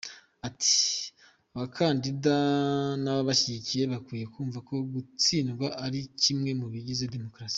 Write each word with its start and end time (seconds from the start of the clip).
Ati 0.47 0.77
“Abakandida 1.55 2.35
n’ababashyigikiye 3.03 3.83
bakwiye 3.93 4.25
kumva 4.33 4.57
ko 4.67 4.75
gutsindwa 4.93 5.67
ari 5.85 5.99
kimwe 6.21 6.51
mu 6.59 6.67
bigize 6.73 7.05
demokarasi. 7.15 7.49